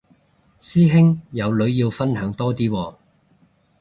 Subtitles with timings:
[0.59, 2.95] 師兄有女要分享多啲喎